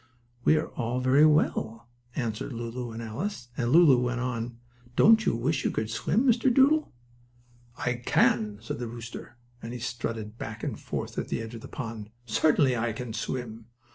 "We 0.43 0.57
are 0.57 0.99
very 0.99 1.27
well," 1.27 1.87
answered 2.15 2.53
Lulu 2.53 2.89
and 2.91 3.03
Alice, 3.03 3.49
and 3.55 3.71
Lulu 3.71 3.99
went 3.99 4.19
on: 4.19 4.57
"Don't 4.95 5.27
you 5.27 5.35
wish 5.35 5.63
you 5.63 5.69
could 5.69 5.91
swim, 5.91 6.25
Mr. 6.25 6.51
Doodle?" 6.51 6.91
"I 7.77 8.01
can," 8.03 8.57
said 8.63 8.79
the 8.79 8.87
rooster, 8.87 9.37
and 9.61 9.73
he 9.73 9.79
strutted 9.79 10.39
back 10.39 10.63
and 10.63 10.79
forth 10.79 11.19
at 11.19 11.27
the 11.27 11.39
edge 11.39 11.53
of 11.53 11.61
the 11.61 11.67
pond. 11.67 12.09
"Certainly 12.25 12.75
I 12.75 12.93
can 12.93 13.13
swim. 13.13 13.67